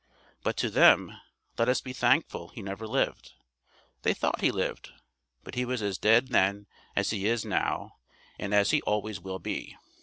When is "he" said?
2.47-2.63, 4.41-4.49, 5.53-5.63, 7.11-7.27, 8.71-8.81